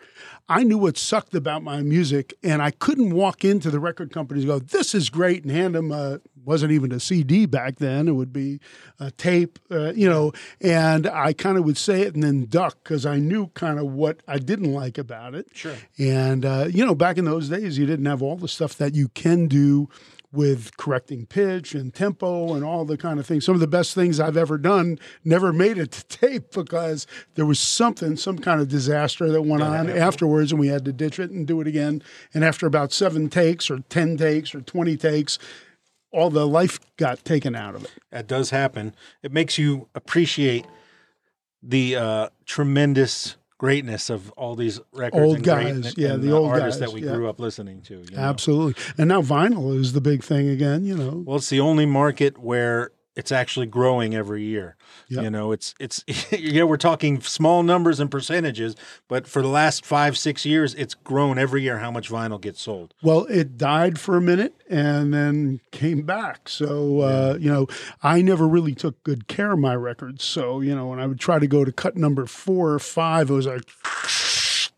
[0.48, 4.42] I knew what sucked about my music, and I couldn't walk into the record companies
[4.44, 8.08] and go, "This is great," and hand them a wasn't even a CD back then.
[8.08, 8.60] It would be
[8.98, 12.78] a tape, uh, you know, and I kind of would say it and then duck
[12.82, 15.48] because I knew kind of what I didn't like about it.
[15.52, 15.76] Sure.
[15.98, 18.94] And, uh, you know, back in those days, you didn't have all the stuff that
[18.94, 19.88] you can do
[20.32, 23.44] with correcting pitch and tempo and all the kind of things.
[23.44, 27.46] Some of the best things I've ever done never made it to tape because there
[27.46, 31.18] was something, some kind of disaster that went on afterwards, and we had to ditch
[31.18, 32.02] it and do it again.
[32.32, 35.38] And after about seven takes, or 10 takes, or 20 takes,
[36.12, 37.90] all the life got taken out of it.
[38.10, 38.94] That does happen.
[39.22, 40.66] It makes you appreciate
[41.62, 46.34] the uh, tremendous greatness of all these records Old and great- guys, and, yeah, the
[46.34, 47.14] uh, old artists guys, that we yeah.
[47.14, 47.98] grew up listening to.
[47.98, 48.22] you know?
[48.22, 48.82] Absolutely.
[48.96, 51.22] And now vinyl is the big thing again, you know.
[51.26, 54.76] Well, it's the only market where it's actually growing every year.
[55.08, 55.24] Yep.
[55.24, 56.02] You know, it's it's
[56.32, 58.74] yeah, we're talking small numbers and percentages,
[59.08, 61.78] but for the last five six years, it's grown every year.
[61.78, 62.94] How much vinyl gets sold?
[63.02, 66.48] Well, it died for a minute and then came back.
[66.48, 67.66] So, uh, you know,
[68.02, 70.24] I never really took good care of my records.
[70.24, 73.28] So, you know, when I would try to go to cut number four or five,
[73.28, 73.68] it was like,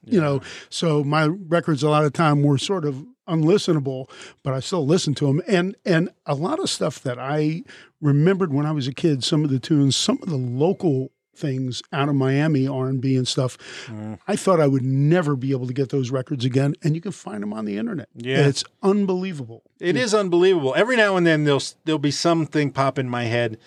[0.04, 4.10] you know, so my records a lot of time were sort of unlistenable,
[4.42, 5.42] but I still listened to them.
[5.46, 7.62] And and a lot of stuff that I
[8.00, 11.82] remembered when I was a kid, some of the tunes, some of the local things
[11.92, 13.56] out of Miami R&B and stuff.
[13.86, 14.18] Mm.
[14.28, 17.12] I thought I would never be able to get those records again and you can
[17.12, 18.08] find them on the internet.
[18.14, 18.46] Yeah.
[18.46, 19.62] It's unbelievable.
[19.80, 20.74] It is unbelievable.
[20.76, 23.58] Every now and then there'll there'll be something pop in my head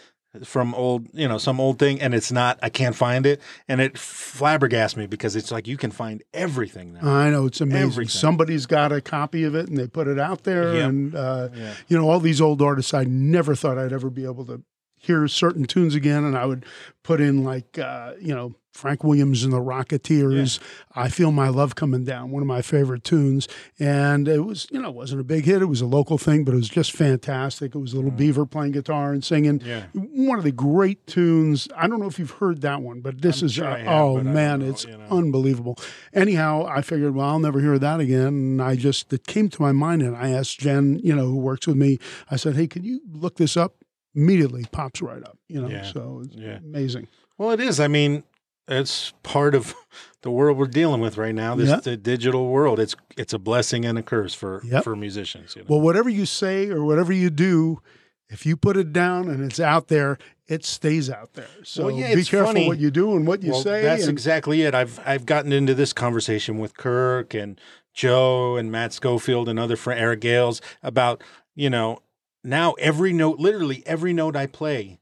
[0.43, 2.59] from old, you know, some old thing, and it's not.
[2.61, 6.93] I can't find it, and it flabbergasts me because it's like you can find everything
[6.93, 7.07] now.
[7.09, 7.81] I know it's amazing.
[7.91, 8.09] Everything.
[8.09, 10.75] Somebody's got a copy of it and they put it out there.
[10.75, 10.89] Yep.
[10.89, 11.73] And uh, Yeah.
[11.87, 14.61] you know, all these old artists, I never thought I'd ever be able to
[14.97, 16.23] hear certain tunes again.
[16.23, 16.65] And I would
[17.03, 20.59] put in like, uh, you know, Frank Williams and the Rocketeers.
[20.93, 23.47] I feel my love coming down, one of my favorite tunes.
[23.79, 25.61] And it was, you know, it wasn't a big hit.
[25.61, 27.73] It was a local thing, but it was just fantastic.
[27.73, 29.59] It was Little Beaver playing guitar and singing.
[29.59, 29.65] Mm.
[29.65, 29.83] Yeah.
[29.93, 31.69] One of the great tunes.
[31.77, 33.87] I don't know if you've heard that one, but this I'm is, sure uh, have,
[33.87, 35.05] oh but I don't man, know, it's you know.
[35.09, 35.77] unbelievable.
[36.13, 38.27] Anyhow, I figured, well, I'll never hear that again.
[38.27, 41.37] And I just, it came to my mind and I asked Jen, you know, who
[41.37, 41.97] works with me,
[42.29, 43.75] I said, hey, can you look this up?
[44.15, 45.83] Immediately pops right up, you know, Yeah.
[45.83, 46.57] so it's Yeah.
[46.57, 47.07] amazing.
[47.37, 47.79] Well, it is.
[47.79, 48.23] I mean,
[48.67, 49.75] it's part of
[50.21, 51.55] the world we're dealing with right now.
[51.55, 51.79] This Yeah.
[51.81, 52.79] the digital world.
[52.79, 54.83] It's it's a blessing and a curse for Yep.
[54.83, 55.55] for musicians.
[55.55, 55.67] You know?
[55.69, 57.81] Well, whatever you say or whatever you do,
[58.29, 61.47] if you put it down and it's out there, it stays out there.
[61.63, 62.67] So Well, yeah, be it's careful funny.
[62.67, 63.81] what you do and what you well, say.
[63.83, 64.73] that's and- exactly it.
[64.73, 67.59] I've I've gotten into this conversation with Kirk and
[67.93, 71.21] Joe and Matt Schofield and other friend Eric Gales about
[71.53, 71.99] you know
[72.45, 74.99] now every note, literally every note I play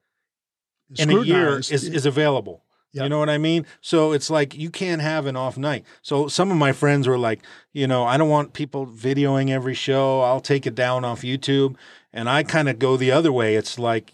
[0.97, 2.63] in a year is, is available.
[2.93, 3.03] Yep.
[3.03, 3.65] You know what I mean?
[3.81, 5.83] So it's like you can't have an off night.
[6.03, 9.73] So some of my friends were like, you know, I don't want people videoing every
[9.73, 10.21] show.
[10.21, 11.75] I'll take it down off YouTube.
[12.13, 13.55] And I kind of go the other way.
[13.55, 14.13] It's like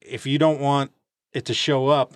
[0.00, 0.92] if you don't want
[1.32, 2.14] it to show up,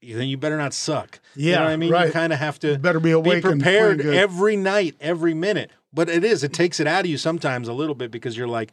[0.00, 1.18] then you better not suck.
[1.34, 1.90] you Yeah, know what I mean?
[1.92, 2.06] right.
[2.06, 5.34] You kind of have to You better be be awake and prepared every night, every
[5.34, 5.72] minute.
[5.92, 8.46] But it is, it takes it out of you sometimes a little bit because you're
[8.46, 8.70] like,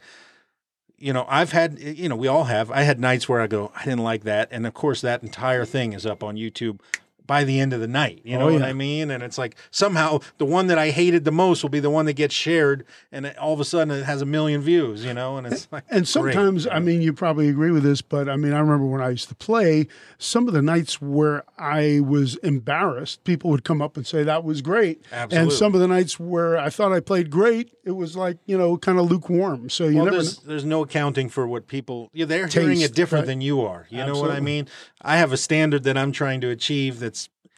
[1.04, 2.70] you know, I've had, you know, we all have.
[2.70, 4.48] I had nights where I go, I didn't like that.
[4.50, 6.80] And of course, that entire thing is up on YouTube
[7.26, 8.20] by the end of the night.
[8.24, 8.62] You oh, know Oh, what.
[8.62, 9.10] I mean?
[9.10, 12.06] And it's like somehow the one that I hated the most will be the one
[12.06, 12.84] that gets shared.
[13.10, 15.36] And it, all of a sudden it has a million views, you know?
[15.36, 18.36] And it's like, And sometimes, you I mean, you probably agree with this, but I
[18.36, 19.86] mean, I remember when I used to play,
[20.18, 24.44] some of the nights where I was embarrassed, people would come up and say that
[24.44, 25.04] was great.
[25.12, 28.56] And some of the nights where I thought I played great, it was like, you
[28.56, 29.68] know, kind of lukewarm.
[29.70, 32.94] So you well, never there's there's no accounting for what people yeah they're hearing it
[32.94, 33.26] different right.
[33.26, 33.86] than you are.
[33.90, 34.68] You know what I mean?
[35.02, 37.13] I have a standard that I'm trying to achieve that's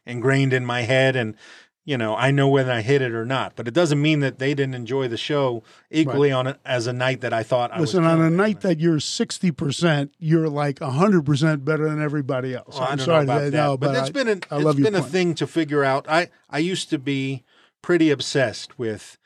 [0.07, 1.35] ingrained in my head, and
[1.85, 3.55] you know I know whether I hit it or not.
[3.57, 6.93] But it doesn't mean that they didn't enjoy the show equally on a, as a
[6.93, 8.13] night that I thought I Listen, was.
[8.13, 12.75] on a night that you're 60%, you're like 100% better than everybody else.
[12.77, 14.75] Well, I I'm sorry to that, no, but, but it's I- been an, I it's
[14.81, 15.13] been a point.
[15.13, 16.07] thing to figure out.
[16.09, 17.45] I I used to be
[17.83, 19.17] pretty obsessed with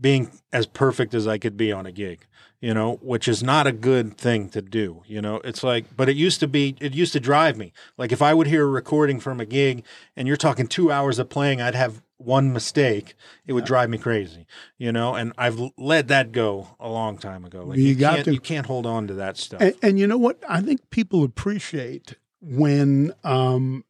[0.00, 2.26] being as perfect as I could be on a gig,
[2.60, 5.36] you know, which is not a good thing to do, you know.
[5.44, 7.72] It's like but it used to be it used to drive me.
[7.96, 9.84] Like if I would hear a recording from a gig
[10.16, 13.14] and you're talking 2 hours of playing, I'd have one mistake,
[13.46, 14.46] it would drive me crazy,
[14.76, 17.64] you know, and I've let that go a long time ago.
[17.64, 18.32] Like You got can't, to.
[18.34, 19.62] you can't hold on to that stuff.
[19.62, 20.38] And, and you know what?
[20.46, 23.84] I think people appreciate when um,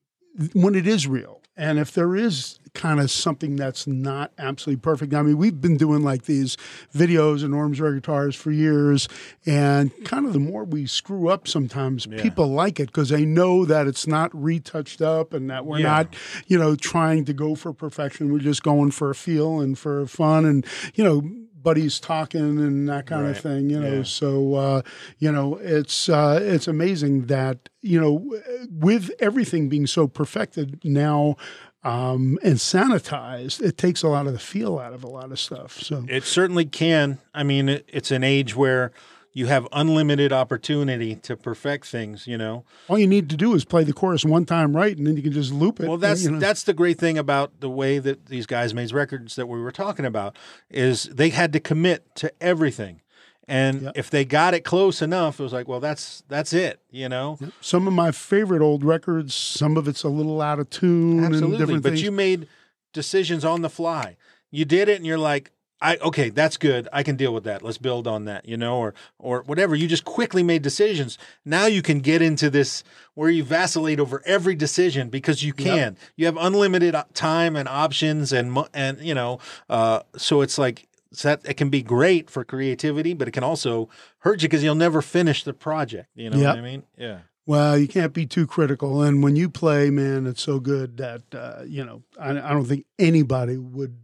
[0.53, 5.13] when it is real, and if there is kind of something that's not absolutely perfect.
[5.13, 6.57] I mean, we've been doing like these
[6.95, 9.09] videos and Norm's Rare Guitars for years,
[9.45, 13.65] and kind of the more we screw up, sometimes people like it because they know
[13.65, 15.87] that it's not retouched up and that we're Yeah.
[15.89, 18.33] not, you know, trying to go for perfection.
[18.33, 21.23] We're just going for a feel and for fun, and you know
[21.63, 23.71] buddies talking and that kind of thing.
[23.71, 24.03] You know, Yeah.
[24.03, 24.83] so uh,
[25.19, 28.39] you know it's uh, it's amazing that you know
[28.71, 31.37] with everything being so perfected now.
[31.83, 35.41] Um, and sanitized, it takes a lot of the feel out of a lot of
[35.41, 35.81] stuff.
[35.81, 37.21] So It certainly can.
[37.35, 38.93] I mean, it, it's an age where
[39.33, 42.27] you have unlimited opportunity to perfect things.
[42.27, 42.65] You know.
[42.89, 45.23] all you need to do is play the chorus one time right, and then you
[45.23, 45.89] can just loop it.
[45.89, 46.39] Well, that's you know.
[46.39, 49.73] that's the great thing about the way that these guys made records that we were
[49.73, 50.37] talking about
[50.69, 53.01] is they had to commit to everything.
[53.49, 53.93] And Yep.
[53.97, 57.37] if they got it close enough, it was like, well, that's that's it, you know.
[57.61, 59.35] some of my favorite old records.
[59.35, 61.75] Some of it's a little out of tune and Absolutely.
[61.81, 62.03] But things.
[62.03, 62.47] you made
[62.93, 64.17] decisions on the fly.
[64.53, 65.51] You did it and you're like,
[65.83, 66.89] I okay, that's good.
[66.93, 67.63] I can deal with that.
[67.63, 69.75] Let's build on that, you know, or or whatever.
[69.75, 71.17] You just quickly made decisions.
[71.45, 75.97] Now you can get into this where you vacillate over every decision because you can.
[76.17, 79.39] You have unlimited time and options and and you know,
[79.69, 83.43] uh, so it's like so that it can be great for creativity, but it can
[83.43, 83.89] also
[84.19, 86.09] hurt you because you'll never finish the project.
[86.15, 86.49] You know Yep.
[86.49, 86.83] what I mean?
[86.97, 87.19] Yeah.
[87.47, 89.03] Well, you can't be too critical.
[89.03, 92.67] And when you play, man, it's so good that, uh, you know, I, I don't
[92.67, 93.97] think anybody would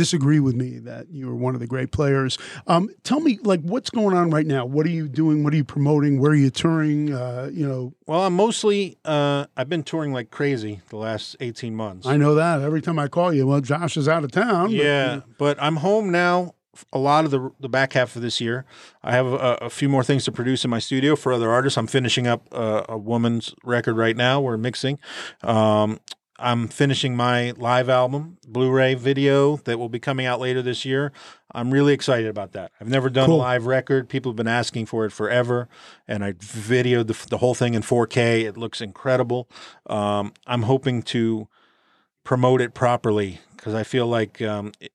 [0.00, 2.38] disagree with me that you're one of the great players.
[2.66, 4.64] Um, tell me, like, what's going on right now?
[4.64, 5.44] What are you doing?
[5.44, 6.18] What are you promoting?
[6.18, 7.12] Where are you touring?
[7.12, 11.74] Uh, you know, Well, I'm mostly uh, I've been touring like crazy the last 18
[11.76, 12.06] months.
[12.06, 14.68] I know that every time I call you, well, Josh is out of town.
[14.68, 16.54] but, yeah, but I'm home now.
[16.94, 18.64] A lot of the the back half of this year,
[19.02, 21.76] I have a, a few more things to produce in my studio for other artists.
[21.76, 24.40] I'm finishing up a, a woman's record right now.
[24.40, 24.98] We're mixing.
[25.42, 26.00] Um,
[26.40, 31.12] I'm finishing my live album, Blu-ray video that will be coming out later this year.
[31.52, 32.72] I'm really excited about that.
[32.80, 33.36] I've never done Cool.
[33.36, 34.08] a live record.
[34.08, 35.68] People have been asking for it forever,
[36.08, 38.44] and I videoed the, the whole thing in 4K.
[38.44, 39.48] It looks incredible.
[39.86, 41.48] Um, I'm hoping to
[42.24, 44.92] promote it properly because I feel like um, it,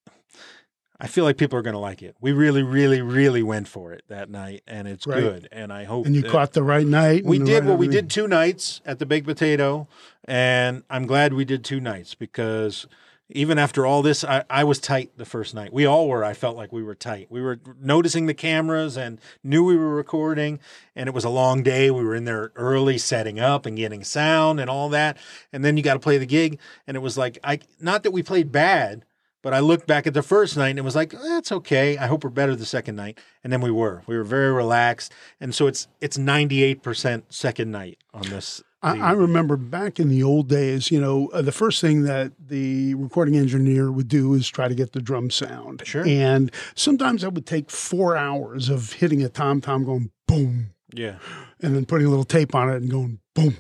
[1.00, 2.16] I feel like people are going to like it.
[2.22, 5.20] We really, really, really went for it that night, and it's Right.
[5.20, 5.50] good.
[5.52, 7.26] And I hope And you caught the right night.
[7.26, 7.78] we did right well.
[7.78, 9.88] We did two nights at the Baked Potato,
[10.24, 12.88] and I'm glad we did two nights because
[13.30, 15.74] even after all this, I, I was tight the first night.
[15.74, 16.24] We all were.
[16.24, 17.28] I felt like we were tight.
[17.30, 20.60] We were noticing the cameras and knew we were recording,
[20.96, 21.90] and it was a long day.
[21.92, 25.18] We were in there early setting up and getting sound and all that,
[25.52, 28.12] and then you got to play the gig, and it was like I not that
[28.12, 29.04] we played bad.
[29.46, 32.00] But I looked back at the first night and it was like, that's okay.
[32.00, 33.20] I hope we're better the second night.
[33.44, 34.02] And then we were.
[34.08, 35.14] We were very relaxed.
[35.40, 38.64] And so it's it's 98% second night on this.
[38.82, 42.32] I, I remember back in the old days, you know, uh, the first thing that
[42.40, 45.84] the recording engineer would do is try to get the drum sound.
[45.86, 46.04] Sure.
[46.08, 51.18] And sometimes that would take four hours of hitting a tom tom going boom, yeah.
[51.62, 53.58] and then putting a little tape on it and going boom.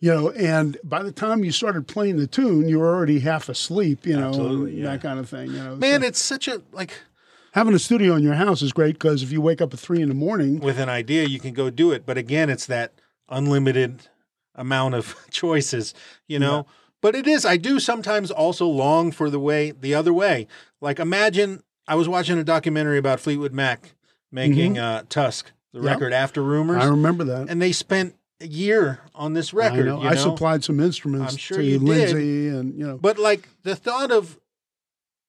[0.00, 3.48] You know, and by the time you started playing the tune, you were already half
[3.48, 4.86] asleep, you know, Absolutely, yeah.
[4.92, 5.48] that kind of thing.
[5.50, 6.92] You know, Man, So it's such a like
[7.52, 10.00] having a studio in your house is great because if you wake up at three
[10.02, 12.04] in the morning, with an idea you can go do it.
[12.06, 12.92] But again, it's that
[13.28, 14.08] unlimited
[14.54, 15.94] amount of choices,
[16.26, 16.66] you know.
[17.00, 20.46] But it is I do sometimes also long for the way the other way.
[20.80, 23.94] Like imagine I was watching a documentary about Fleetwood Mac
[24.32, 25.86] making uh Tusk, the Mm-hmm.
[25.88, 26.82] Record after Rumours.
[26.82, 27.48] I remember that.
[27.50, 29.86] and they spent year on this I record.
[29.86, 30.02] know.
[30.02, 32.16] you I supplied some instruments I'm sure to you did.
[32.16, 34.38] And you know, But like the thought of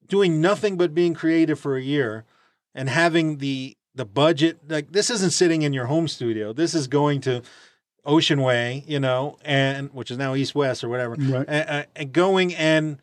[0.07, 2.25] doing nothing but being creative for a year
[2.73, 6.51] and having the the budget like this isn't sitting in your home studio.
[6.53, 7.41] This is going to
[8.05, 11.15] Ocean Way, you know, and which is now East West or whatever.
[11.15, 11.45] Right.
[11.47, 12.99] And, and going and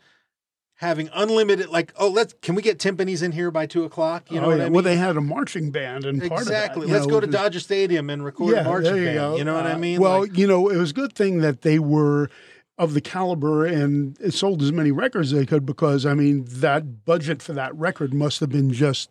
[0.83, 4.31] having unlimited like oh let's can we get timpanis in here by two o'clock?
[4.31, 4.63] You know Oh, what yeah.
[4.63, 4.73] I mean?
[4.75, 6.83] Well, they had a marching band and part exactly.
[6.85, 6.95] of that.
[6.95, 9.17] Let's know, go to just- Dodger Stadium and record a marching there you band.
[9.17, 9.37] go.
[9.37, 10.01] You know what I Uh, mean?
[10.01, 12.29] Well, Like- you know, it was a good thing that they were
[12.79, 16.45] of the caliber and it sold as many records as they could because I mean
[16.49, 19.09] that budget for that record must have been just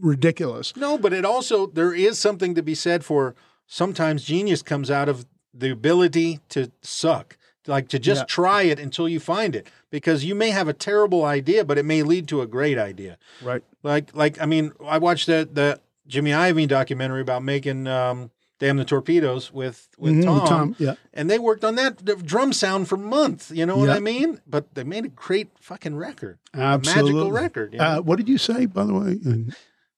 [0.00, 0.74] ridiculous.
[0.76, 3.34] No, but it also there is something to be said for
[3.66, 7.36] sometimes genius comes out of the ability to suck.
[7.66, 8.26] Like to just Yeah.
[8.26, 9.68] try it until you find it.
[9.90, 13.18] Because you may have a terrible idea, but it may lead to a great idea.
[13.42, 13.62] Right.
[13.82, 18.76] Like like I mean, I watched the the Jimmy Iovine documentary about making um Damn
[18.76, 20.94] the Torpedoes with with Mhm, Tom, yeah.
[21.12, 23.50] and they worked on that drum sound for months.
[23.50, 23.96] You know what Yeah.
[23.96, 24.40] I mean?
[24.46, 27.10] But they made a great fucking record, Absolutely.
[27.10, 27.72] a magical record.
[27.72, 27.84] You know?
[27.84, 29.18] Uh, what did you say, by the way?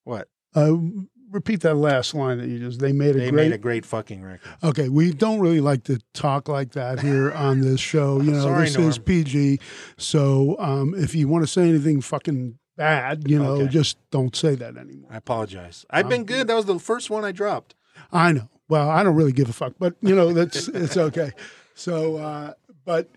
[0.04, 0.76] What Uh,
[1.34, 2.78] repeat that last line that you just.
[2.80, 3.34] They made a they great.
[3.34, 4.40] made a great fucking record.
[4.62, 8.20] Okay, we don't really like to talk like that here on this show.
[8.20, 9.58] You know, Sorry, this is PG.
[9.98, 13.68] So um, if you want to say anything fucking bad, you know, Okay.
[13.68, 15.10] just don't say that anymore.
[15.12, 15.84] I apologize.
[15.90, 16.46] I've been good.
[16.46, 17.74] That was the first one I dropped.
[18.12, 18.48] I know.
[18.68, 21.32] Well, I don't really give a fuck, but you know, that's it's okay.
[21.74, 22.52] So, uh,
[22.84, 23.10] but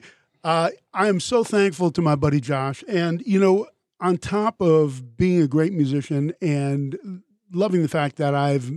[0.43, 3.67] uh, I am so thankful to my buddy Josh, and you know,
[3.99, 8.71] on top of being a great musician and loving the fact that I've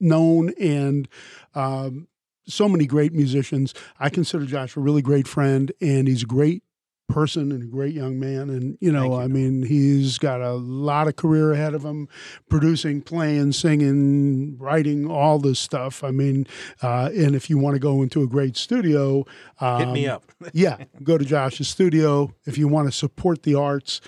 [0.00, 1.08] known and
[1.54, 2.08] um,
[2.46, 6.62] so many great musicians, I consider Josh a really great friend, and he's a great
[7.08, 10.54] person and a great young man and you know you, i mean he's got a
[10.54, 12.08] lot of career ahead of him
[12.50, 16.44] producing playing singing writing all this stuff i mean
[16.82, 19.24] uh, and if you want to go into a great studio
[19.60, 20.24] um, Hit me up.
[20.52, 24.00] yeah, go to Josh's studio if you want to support the arts.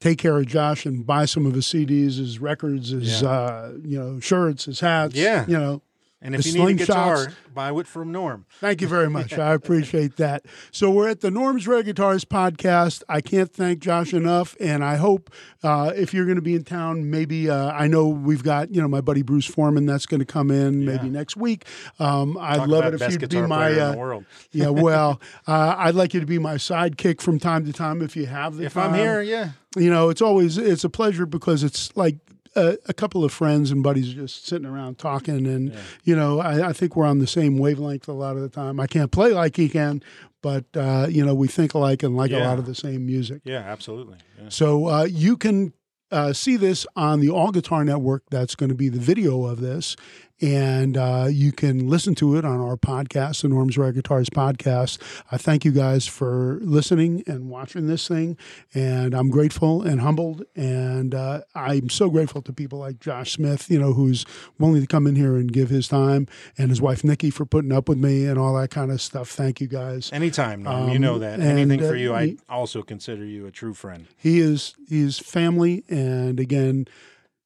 [0.00, 3.28] Take care of Josh and buy some of his CDs, his records, his Yeah.
[3.28, 5.14] uh, you know shirts, his hats.
[5.14, 5.46] Yeah.
[5.48, 5.82] you know.
[6.24, 8.46] And if The you need a guitar, buy it from Norm.
[8.58, 9.34] Thank you very much.
[9.34, 10.46] I appreciate that.
[10.70, 13.02] So we're at the Norm's Rare Guitars podcast.
[13.10, 15.30] I can't thank Josh enough, and I hope
[15.62, 18.80] uh, if you're going to be in town, maybe uh, I know we've got you
[18.80, 21.12] know my buddy Bruce Forman that's going to come in maybe Yeah.
[21.12, 21.66] next week.
[21.98, 24.20] Um, I'd Talk love it if you'd be my uh,
[24.52, 24.68] yeah.
[24.70, 28.24] Well, uh, I'd like you to be my sidekick from time to time if you
[28.26, 28.94] have the If time.
[28.94, 29.50] I'm here, yeah.
[29.76, 32.16] you know, it's always it's a pleasure because it's like
[32.56, 36.68] a, a couple of friends and buddies just sitting around talking, and you know, I,
[36.68, 38.80] I think we're on the same wavelength a lot of the time.
[38.80, 40.02] I can't play like he can,
[40.42, 43.42] but uh, you know, we think alike and like a lot of the same music.
[43.44, 44.18] Yeah, absolutely.
[44.40, 44.48] Yeah.
[44.48, 45.72] So uh, you can
[46.10, 48.24] uh, see this on the All Guitar Network.
[48.30, 49.96] That's going to be the video of this.
[50.42, 54.98] And uh, you can listen to it on our podcast, the Norm's Rare Guitars podcast.
[55.30, 58.36] I thank you guys for listening and watching this thing.
[58.74, 60.42] And I'm grateful and humbled.
[60.56, 64.26] And uh, I'm so grateful to people like Josh Smith, you know, who's
[64.58, 66.26] willing to come in here and give his time,
[66.58, 69.28] and his wife Nikki for putting up with me and all that kind of stuff.
[69.30, 70.10] Thank you guys.
[70.12, 70.88] Anytime, Norm.
[70.88, 71.34] you Um, know that.
[71.38, 74.06] and, Anything uh, for you, I he- also consider you a true friend.
[74.16, 76.86] he is he is family and again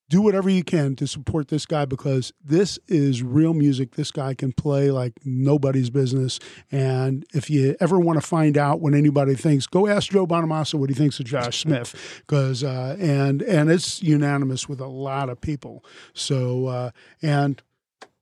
[0.09, 3.95] do whatever you can to support this guy because this is real music.
[3.95, 6.39] This guy can play like nobody's business.
[6.73, 10.75] And if you ever want to find out what anybody thinks go ask joe bonamassa
[10.75, 15.29] what he thinks of josh smith because uh, and and it's unanimous with a lot
[15.29, 15.85] of people.
[16.15, 16.91] So uh,
[17.21, 17.63] and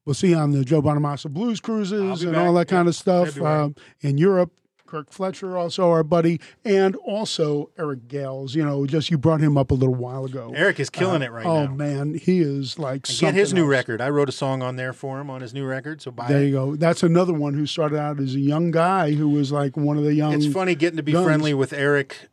[0.04, 3.40] we'll see on the joe bonamassa blues cruises and back, all that kind of stuff
[3.40, 4.52] um, in europe
[4.86, 8.54] Kirk Fletcher, also our buddy, and also Eric Gales.
[8.54, 10.52] You know, just you brought him up a little while ago.
[10.54, 11.70] Eric is killing it right oh now.
[11.72, 13.70] Oh man, he is like And get his new else.
[13.70, 14.00] record.
[14.00, 16.00] I wrote a song on there for him on his new record.
[16.02, 16.46] So buy There it.
[16.46, 16.76] you go.
[16.76, 20.04] That's another one who started out as a young guy who was like one of
[20.04, 20.32] the young.
[20.34, 21.24] It's funny getting to be guns.
[21.26, 22.28] friendly with Eric.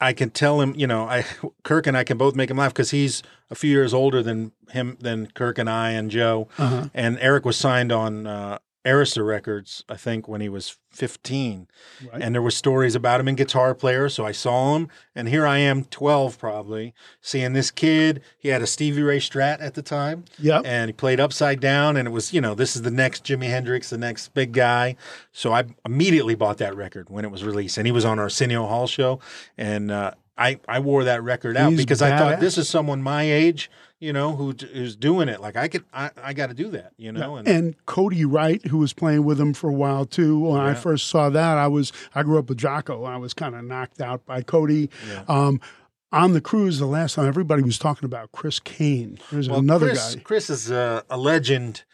[0.00, 1.24] I can tell him, you know, I
[1.62, 4.50] Kirk and I can both make him laugh because he's a few years older than
[4.72, 6.48] him, than Kirk and I and Joe.
[6.58, 6.88] Uh-huh.
[6.92, 11.68] And Eric was signed on uh, Arista Records, I think, when he was 15.
[12.12, 12.22] Right.
[12.22, 14.08] And there were stories about him in Guitar Player.
[14.08, 18.22] So I saw him, and here I am, 12 probably, seeing this kid.
[18.38, 20.62] He had a Stevie Ray Strat at the time Yep.
[20.64, 23.46] and he played upside down and it was you know this is the next jimi
[23.46, 24.96] hendrix the next big guy
[25.32, 28.66] so i immediately bought that record when it was released and he was on arsenio
[28.66, 29.20] hall show
[29.56, 33.02] and uh, I, I wore that record out He's because I thought this is someone
[33.02, 33.70] my age,
[34.02, 35.40] you know, who who's doing it.
[35.40, 37.36] Like I could, I, I got to do that, you know.
[37.36, 40.40] And, and Cody Wright, who was playing with him for a while too.
[40.40, 43.04] When I first saw that, I was I grew up with Jocko.
[43.04, 44.90] I was kind of knocked out by Cody.
[45.08, 45.22] Yeah.
[45.28, 45.60] Um,
[46.10, 49.18] on the cruise, the last time everybody was talking about Chris Cain.
[49.30, 50.22] There's well, another Chris, guy.
[50.22, 51.84] Chris is a, a legend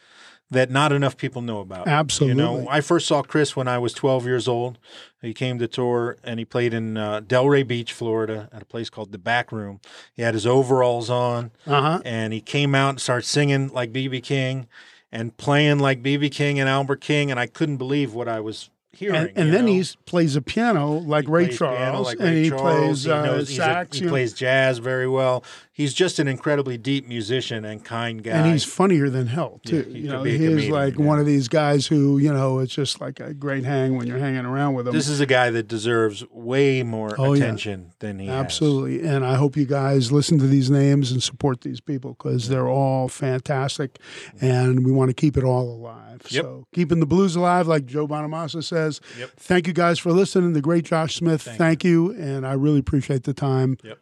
[0.51, 1.87] that not enough people know about.
[1.87, 2.43] Absolutely.
[2.43, 4.79] You know, I first saw Chris when I was 12 years old.
[5.21, 8.89] He came to tour and he played in uh, Delray Beach, Florida, at a place
[8.89, 9.81] called the Back Room.
[10.15, 11.51] He had his overalls on.
[11.67, 12.01] Uh huh.
[12.05, 14.69] and he came out and started singing like BB King
[15.13, 18.71] and playing like BB King and Albert King, and I couldn't believe what I was
[18.99, 19.17] hearing.
[19.17, 22.43] And, and then he plays a piano like He Ray Charles, piano like and Ray
[22.45, 22.65] he Charles.
[22.65, 25.45] plays He uh, knows- he's a- he plays jazz very well.
[25.73, 28.33] He's just an incredibly deep musician and kind guy.
[28.33, 29.91] and he's funnier than hell Yeah, too.
[29.93, 31.05] he you know, be a he is comedian, like yeah.
[31.05, 34.19] one of these guys who you know it's just like a great hang when you're
[34.19, 34.93] hanging around with him.
[34.95, 37.45] this is a guy that deserves way more Oh, yeah.
[37.45, 38.35] attention than he has.
[38.35, 39.07] Absolutely.
[39.09, 42.69] And I hope you guys listen to these names and support these people because they're
[42.69, 44.01] all fantastic
[44.41, 46.23] and we want to keep it all alive.
[46.29, 46.43] Yep.
[46.45, 48.88] So keeping the blues alive, like Joe Bonamassa says.
[49.19, 49.31] Yep.
[49.37, 50.53] Thank you guys for listening.
[50.53, 52.13] The great Josh Smith, thank, Thank you.
[52.13, 53.77] And I really appreciate the time.
[53.83, 53.99] Yep.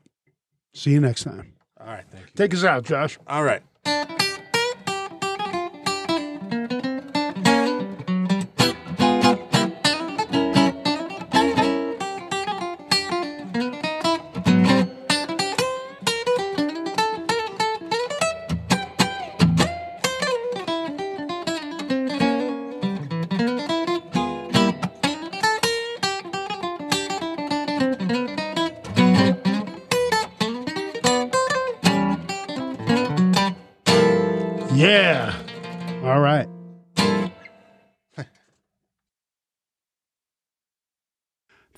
[0.74, 1.52] See you next time.
[1.80, 2.32] All right, thank you.
[2.34, 3.18] Take us out, Josh.
[3.26, 3.62] All right.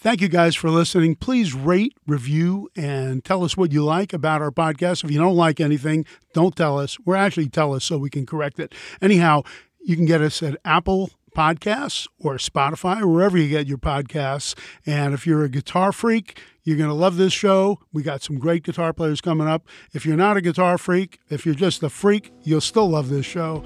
[0.08, 1.16] Thank you guys for listening.
[1.16, 5.04] Please rate, review, and tell us what you like about our podcast.
[5.04, 6.98] If you don't like anything, don't tell us.
[7.04, 8.74] We're actually tell us so we can correct it.
[9.02, 9.42] Anyhow,
[9.82, 14.58] you can get us at Apple Podcasts or Spotify, wherever you get your podcasts.
[14.86, 17.80] And if you're a guitar freak, you're going to love this show.
[17.92, 19.66] We got some great guitar players coming up.
[19.92, 23.26] If you're not a guitar freak, if you're just a freak, you'll still love this
[23.26, 23.62] show.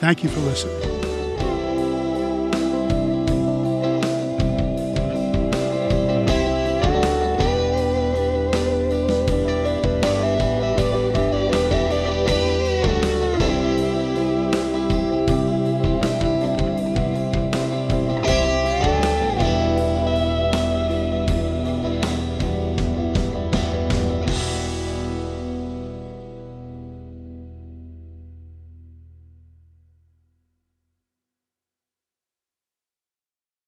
[0.00, 1.05] Thank you for listening.